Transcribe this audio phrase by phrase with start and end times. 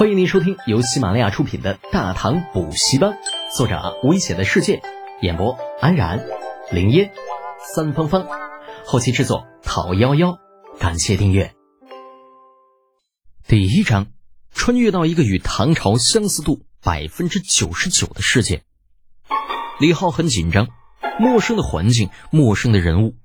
[0.00, 3.12] 欢迎您收听由喜马拉雅出品的《大唐补习班》，
[3.54, 4.80] 作者危险的世界，
[5.20, 6.24] 演播安然、
[6.72, 7.12] 林烟、
[7.58, 8.26] 三芳芳，
[8.86, 10.38] 后期制作陶幺幺。
[10.78, 11.52] 感谢订阅。
[13.46, 14.06] 第一章，
[14.54, 18.62] 穿越到一个与唐朝相似度百分之九十九的世界。
[19.80, 20.68] 李浩很紧张，
[21.18, 23.16] 陌生的环境，陌生的人物。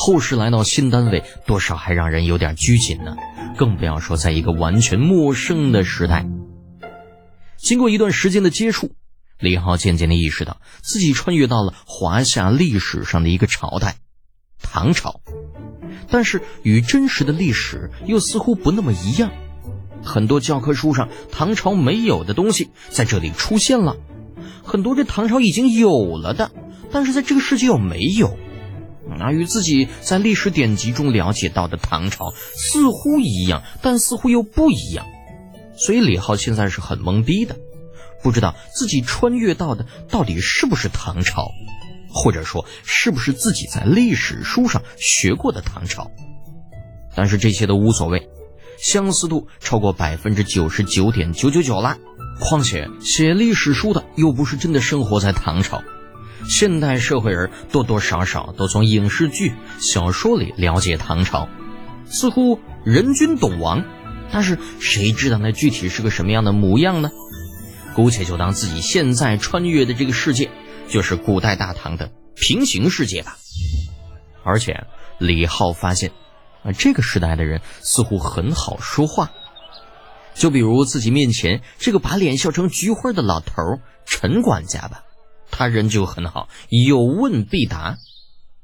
[0.00, 3.16] 后世来到新单位，多少还让人有点拘谨呢，
[3.56, 6.24] 更不要说在一个完全陌生的时代。
[7.56, 8.92] 经过一段时间的接触，
[9.40, 13.96] 李浩渐渐的意识到自己穿越到了华夏历史上的一个朝代——
[14.62, 15.20] 唐朝。
[16.08, 19.32] 但是与真实的历史又似乎不那么一样，
[20.04, 23.96] 很多教科书上唐朝没有的东西在这里出现了，
[24.62, 26.52] 很多这唐朝已经有了的，
[26.92, 28.38] 但是在这个世界又没有。
[29.18, 35.06] 那与自己在历史典籍中了解到的唐朝似乎一样，但似乎又不一样，
[35.76, 37.56] 所以李浩现在是很懵逼的，
[38.22, 41.48] 不知道自己穿越到的到底是不是唐朝，
[42.12, 46.10] 或者说是不是自己在历史书上学过的唐朝。
[47.14, 48.28] 但是这些都无所谓，
[48.80, 51.98] 相似度超过百分之九十九点九九九啦。
[52.40, 55.82] 况且写历史书的又不是真的生活在唐朝。
[56.48, 61.48] 现代社会人多多少少都从影视剧、小说里了解唐朝，
[62.06, 63.84] 似乎人君懂王，
[64.32, 67.10] 但是谁知道那具体是个什么样的模样呢？
[67.94, 70.50] 姑且就当自己现在穿越的这个世界
[70.88, 73.36] 就是古代大唐的平行世界吧。
[74.42, 74.86] 而且
[75.18, 76.12] 李浩发现，
[76.62, 79.30] 啊，这个时代的人似乎很好说话，
[80.34, 83.52] 就比如自己面前这个把脸笑成菊花的老头
[84.06, 85.02] 陈管家吧。
[85.50, 87.98] 他人就很好，有问必答，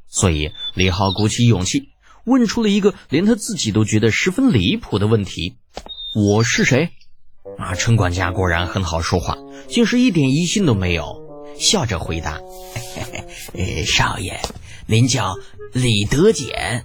[0.09, 1.89] 所以李浩鼓起勇气
[2.25, 5.57] 问出了一个连他自己都觉得十分离谱的问题
[6.15, 6.91] ：“我是谁？”
[7.59, 9.37] 啊，陈管家果然很好说话，
[9.69, 12.41] 竟是一点疑心都没有，笑着回答
[12.95, 13.25] ：“嘿
[13.77, 14.41] 嘿少爷，
[14.87, 15.37] 您叫
[15.73, 16.85] 李德俭。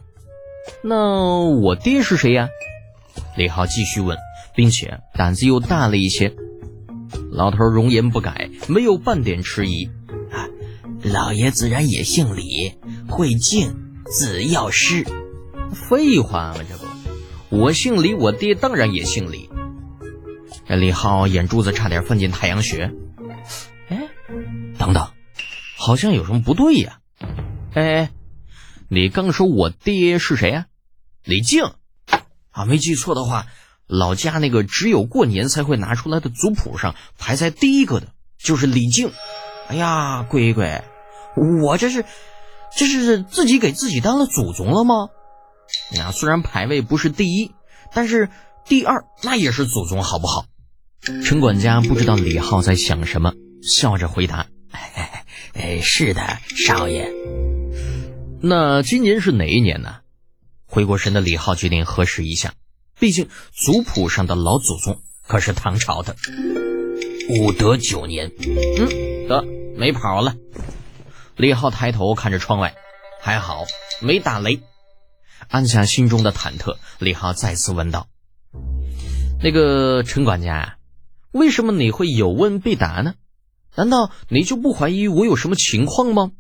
[0.84, 2.50] 那我爹是谁呀？”
[3.38, 4.18] 李浩继续问，
[4.56, 6.34] 并且胆子又大了一些。
[7.32, 9.86] 老头容颜不改，没有半点迟疑。
[10.32, 10.50] 啊，
[11.04, 12.74] 老爷自然也姓李，
[13.08, 13.76] 会敬，
[14.06, 15.06] 字药师。
[15.72, 16.86] 废话嘛，这不，
[17.56, 19.50] 我姓李，我爹当然也姓李。
[20.68, 22.92] 这李浩眼珠子差点翻进太阳穴。
[23.90, 24.10] 哎，
[24.78, 25.08] 等等，
[25.78, 27.00] 好像有什么不对呀？
[27.74, 28.12] 哎，
[28.88, 30.66] 你刚说我爹是谁呀？
[31.24, 31.64] 李静。
[32.52, 33.46] 啊，没记错的话。
[33.90, 38.08] 老家那个只有过年才会拿出来的族谱上排在第一个的
[38.38, 39.12] 就是李靖。
[39.68, 40.86] 哎呀，乖乖，
[41.62, 42.06] 我这是
[42.78, 45.10] 这是自己给自己当了祖宗了吗？
[45.96, 47.52] 那虽然排位不是第一，
[47.94, 48.30] 但是
[48.66, 50.46] 第二那也是祖宗，好不好？
[51.24, 53.34] 陈管家不知道李浩在想什么，
[53.64, 54.48] 笑着回答
[55.54, 56.22] ：“哎，是的，
[56.56, 57.12] 少爷。
[58.42, 59.98] 那今年是哪一年呢？”
[60.68, 62.54] 回过神的李浩决定核实一下。
[63.00, 66.16] 毕竟族谱上的老祖宗可是唐朝的
[67.30, 69.46] 武德九年，嗯，得
[69.78, 70.36] 没跑了。
[71.36, 72.76] 李浩抬头看着窗外，
[73.22, 73.66] 还好
[74.02, 74.62] 没打雷。
[75.48, 78.08] 按下心中的忐忑，李浩再次问道
[79.42, 80.78] ：“那个陈管家，
[81.32, 83.14] 为什么你会有问必答呢？
[83.76, 86.32] 难道你就不怀疑我有什么情况吗？”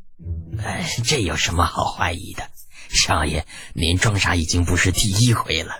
[0.61, 2.49] 哎，这有什么好怀疑的？
[2.89, 5.75] 少爷，您装傻已经不是第一回了。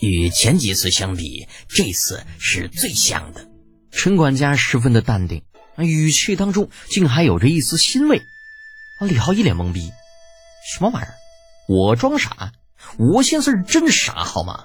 [0.00, 3.48] 与前几次相比，这次是最像的。
[3.92, 5.42] 陈管家十分的淡定，
[5.76, 8.22] 语气当中竟还有着一丝欣慰。
[9.00, 9.90] 李浩一脸懵逼
[10.72, 11.14] ：“什么玩意儿？
[11.68, 12.52] 我装傻？
[12.98, 14.64] 我现在真傻好吗？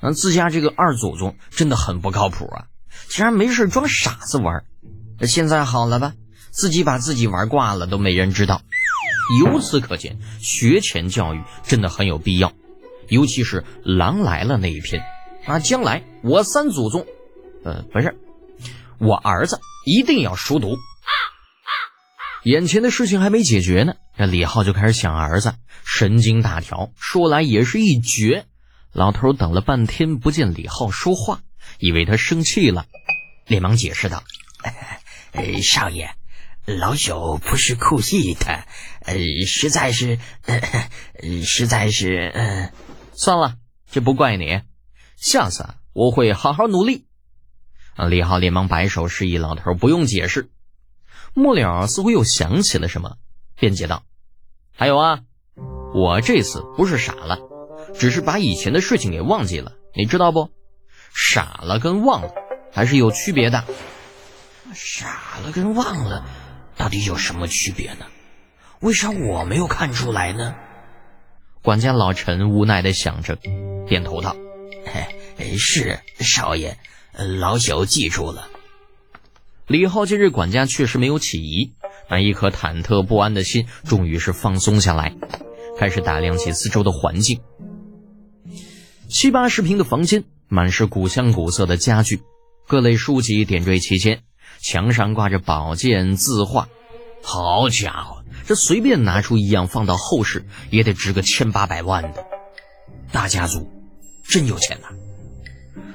[0.00, 2.66] 啊，自家这个二祖宗真的很不靠谱啊！
[3.08, 4.64] 竟然没事装傻子玩。
[5.22, 6.14] 现在好了吧？
[6.50, 8.62] 自己把自己玩挂了都没人知道。
[9.40, 12.52] 由此可见，学前教育真的很有必要。”
[13.08, 15.02] 尤其是《狼来了》那一篇，
[15.46, 17.06] 啊，将来我三祖宗，
[17.64, 18.16] 呃，不是，
[18.98, 20.76] 我儿子一定要熟读。
[22.44, 25.54] 眼前的事情还没解决呢，这李浩就开始想儿子，
[25.84, 28.44] 神经大条，说来也是一绝。
[28.92, 31.40] 老头等了半天不见李浩说话，
[31.78, 32.84] 以为他生气了，
[33.46, 34.22] 连忙解释道
[35.62, 36.10] ：“少爷，
[36.66, 38.66] 老朽不是故意的，
[39.06, 39.16] 呃，
[39.46, 40.60] 实在是，呃，
[41.44, 42.70] 实在是，呃。”
[43.16, 43.56] 算了，
[43.90, 44.62] 这不怪你，
[45.16, 47.06] 下次我会好好努力。
[47.94, 48.06] 啊！
[48.06, 50.50] 李浩连忙摆手示意老头不用解释。
[51.32, 53.16] 末了似乎又想起了什么，
[53.56, 54.02] 辩解道
[54.76, 55.20] ：“还有啊，
[55.94, 57.38] 我这次不是傻了，
[57.94, 60.50] 只是把以前的事情给忘记了，你知道不？
[61.14, 62.32] 傻了跟忘了
[62.72, 63.64] 还是有区别的。
[64.74, 66.26] 傻了跟忘了
[66.76, 68.06] 到底有什么区别呢？
[68.80, 70.56] 为啥我没有看出来呢？
[71.64, 73.38] 管家老陈无奈的想着，
[73.88, 74.36] 点头道
[75.56, 76.76] ：“是少爷，
[77.38, 78.50] 老朽记住了。”
[79.66, 81.72] 李浩见这管家确实没有起疑，
[82.10, 85.14] 那一颗忐忑不安的心终于是放松下来，
[85.78, 87.40] 开始打量起四周的环境。
[89.08, 92.20] 七八十平的房间，满是古香古色的家具，
[92.66, 94.20] 各类书籍点缀其间，
[94.60, 96.68] 墙上挂着宝剑字画。
[97.22, 102.26] 好家伙，这随便拿出一样放到后世，也得值个千八百万的。
[103.10, 103.70] 大家族
[104.24, 104.88] 真有钱呐！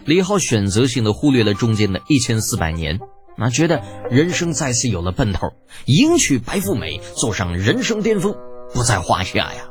[0.06, 3.00] 李浩选择性的忽略了中间的一千四百年。
[3.38, 5.54] 那觉得人生再次有了奔头，
[5.86, 8.36] 迎娶白富美，走上人生巅峰，
[8.74, 9.70] 不在话下呀。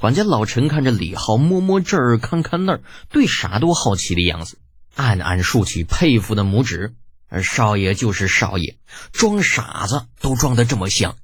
[0.00, 4.58] 管家老陈看着李浩摸摸这儿看看那儿，对啥都好奇的样子，
[4.96, 6.94] 暗暗竖起佩服的拇指。
[7.28, 8.78] 而少爷就是少爷，
[9.12, 11.16] 装傻子都装得这么像，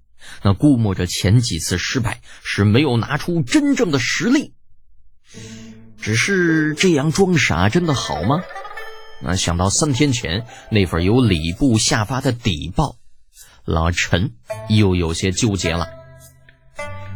[0.42, 4.54] 那估摸着前几次失败是没有拿出真正的实力。
[6.00, 8.42] 只是这样装傻真的好吗？
[9.22, 12.96] 那想到三天前那份由礼部下发的底报，
[13.64, 14.32] 老陈
[14.68, 15.88] 又有些纠结了。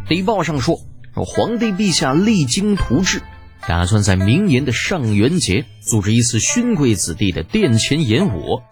[0.08, 0.81] 底报上说，
[1.14, 3.23] 皇帝陛下励精图治，
[3.67, 8.63] 打算在明年的上元节组织一次勋贵子弟的殿前演武，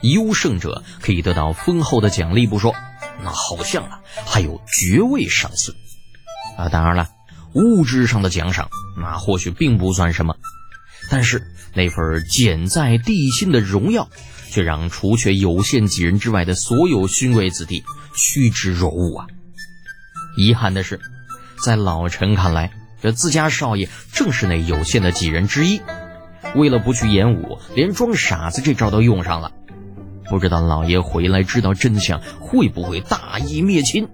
[0.00, 2.74] 优胜者可以得到丰厚的奖励不说，
[3.22, 5.74] 那好像啊还有爵位赏赐。
[6.56, 7.08] 啊，当然了，
[7.54, 10.34] 物质上的奖赏那或许并不算什么。
[11.08, 14.08] 但是那份简在地心的荣耀，
[14.50, 17.82] 却让除却有限几人之外的所有勋贵子弟
[18.16, 19.26] 趋之若鹜啊！
[20.36, 21.00] 遗憾的是，
[21.64, 25.80] 在老陈看来，这自家少爷正是那有限的几人之一。
[26.54, 29.52] 为了不去演武，连装傻子这招都用上了。
[30.28, 34.08] 不知道老爷回来知道真相，会不会大义灭亲？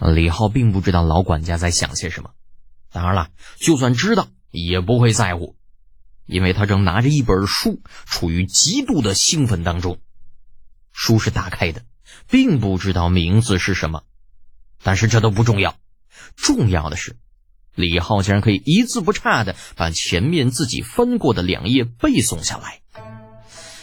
[0.00, 2.30] 李浩并不知道老管家在想些什么。
[2.92, 3.28] 当然了，
[3.58, 4.28] 就算知道。
[4.52, 5.54] 也不会在乎，
[6.24, 9.98] 因为他正拿着一本书，处于极度的兴奋当中。
[10.92, 11.82] 书是打开的，
[12.30, 14.04] 并不知道名字是什么，
[14.82, 15.74] 但是这都不重要。
[16.36, 17.16] 重要的是，
[17.74, 22.80] 李浩竟然可以一字不差的把前面自己翻过的两页背诵下来。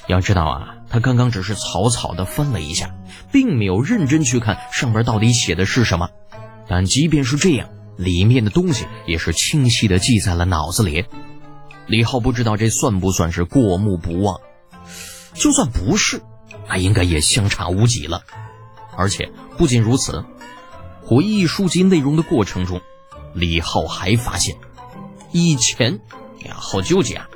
[0.08, 2.94] 要知道啊，他刚刚只是草草的翻了一下，
[3.32, 6.10] 并没有认真去看上边到底写的是什么。
[6.68, 7.70] 但即便是这样。
[7.96, 11.06] 里面的东西也是清晰的记在了脑子里。
[11.86, 14.42] 李浩不知道这算不算是过目不忘，
[15.36, 16.20] 就算不是，
[16.68, 18.24] 那应该也相差无几了。
[18.98, 20.26] 而且不仅如此，
[21.14, 22.82] 回忆书籍内容的过程中，
[23.36, 24.56] 李浩还发现，
[25.32, 26.00] 以前
[26.44, 27.30] 呀，好纠结啊，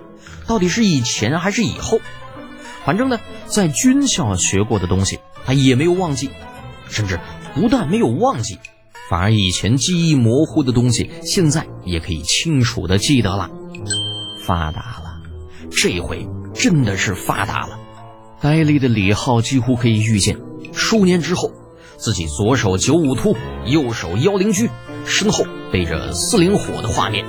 [0.47, 1.99] 到底是以前还是以后？
[2.85, 6.31] 反正呢，在军校学过的东西，他也没有忘记，
[6.89, 7.19] 甚至
[7.53, 8.57] 不但没有忘记。
[9.11, 13.51] 反而以前记忆模糊的东西，现在也可以清楚的记得了。
[14.43, 15.21] 发达了，
[15.69, 17.77] 这回真的是发达了。
[18.41, 20.39] 呆立的李浩几乎可以预见，
[20.73, 21.51] 数年之后，
[21.97, 23.35] 自己左手九五突，
[23.65, 24.69] 右手幺灵驹，
[25.05, 27.25] 身后背着四灵火的画面。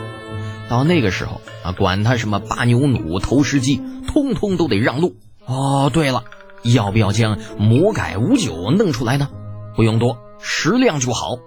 [0.68, 5.16] 到那个时候啊，管他什么八牛弩、投石机，通通都得让路。
[5.46, 6.24] 哦，对了，
[6.62, 9.28] 要不要将魔改五九弄出来呢？
[9.74, 11.38] 不用多，十辆就好。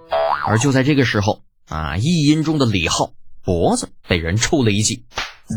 [0.44, 3.12] 而就在这个时候啊，意淫中的李浩
[3.44, 5.04] 脖子被人抽了一记，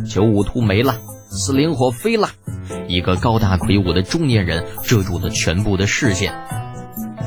[0.08, 1.00] 九五突没了，
[1.32, 2.30] 四灵火飞了，
[2.88, 6.36] 一个高大魁梧的中年人遮住了全部的视线。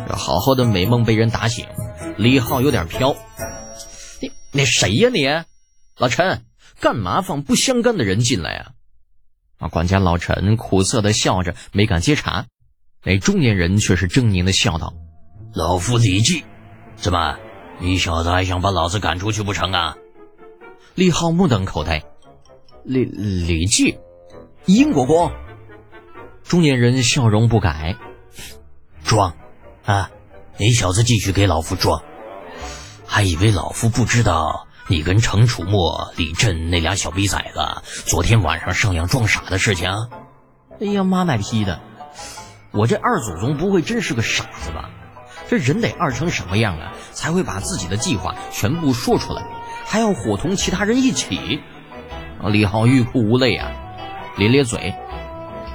[0.08, 1.66] 这好好的美梦被人打醒，
[2.16, 3.14] 李浩有点飘。
[4.22, 5.28] 你你谁呀你？
[5.98, 6.46] 老陈，
[6.80, 8.70] 干嘛放不相干的人进来啊？
[9.58, 12.46] 啊，管家老陈苦涩的笑着，没敢接茬。
[13.04, 14.94] 那中年人却是狰狞的笑道
[15.52, 16.42] ：“老夫李记，
[16.96, 17.36] 怎么？”
[17.80, 19.96] 你小子还想把老子赶出去不成啊？
[20.94, 22.02] 李浩目瞪口呆。
[22.82, 23.98] 李李记，
[24.64, 25.30] 英国公。
[26.42, 27.94] 中年人笑容不改，
[29.04, 29.36] 装
[29.88, 30.10] 啊！
[30.58, 32.02] 你小子继续给老夫装，
[33.06, 39.90] 还以为老夫不知道你跟程楚墨、李振那俩小逼崽子昨天晚上上样装傻的事情？
[40.78, 41.80] 哎呀妈卖批的！
[42.70, 44.90] 我这二祖宗不会真是个傻子吧？
[45.48, 49.42] 这人得二成什么样啊，才会把自己的计划全部说出来，
[49.86, 51.62] 还要伙同其他人一起？
[52.44, 53.72] 李浩欲哭无泪啊，
[54.36, 54.94] 咧咧嘴。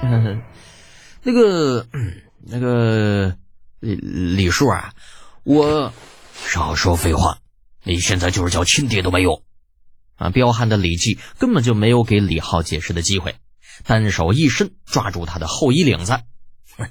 [1.24, 1.86] 那个，
[2.46, 3.34] 那个
[3.84, 3.96] 李
[4.36, 4.94] 李叔啊，
[5.42, 5.92] 我
[6.34, 7.38] 少说废话，
[7.82, 9.42] 你现在就是叫亲爹都没用。
[10.16, 13.36] 啊，彪悍的李记根本就没有给李浩解释的机会，
[13.84, 16.12] 单手一伸，抓住他的后衣领子。
[16.76, 16.88] 哼，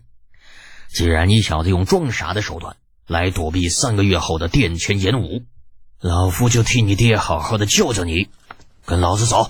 [0.89, 2.75] 既然你小子用装傻的手段
[3.07, 5.43] 来躲避三个月后的殿前演武，
[6.00, 8.29] 老夫就替你爹好好的教教你。
[8.85, 9.50] 跟老子走。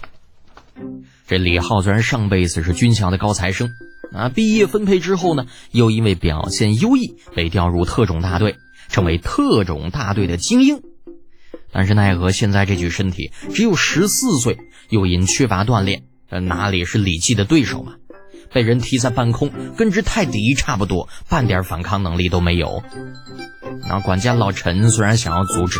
[1.27, 3.69] 这李浩虽然上辈子是军校的高材生，
[4.13, 8.57] 啊，毕业分配之后呢，又因为表现优异被调入特种大队，
[8.89, 10.81] 成为特种大队的精英。
[11.71, 17.95] 但是奈何现在这具身体只有十四岁，又因缺乏锻炼，哪里是李记的对手嘛？
[18.51, 22.83] 被人踢在半空，跟只泰迪差不多，半点反抗能力都没有。
[23.89, 25.79] 那管家老陈虽然想要阻止，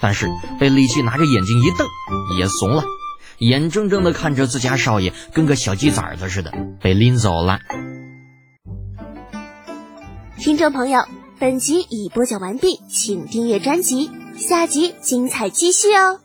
[0.00, 0.28] 但是
[0.60, 1.88] 被李记拿着眼睛一瞪，
[2.38, 2.84] 也怂了，
[3.38, 7.60] 眼睁睁的看着自家少爷跟个小鸡崽子似的被拎走了。
[10.38, 11.04] 听众朋友，
[11.38, 14.10] 本集已播讲完毕，请订阅专辑。
[14.36, 16.20] 下集精彩继续哦！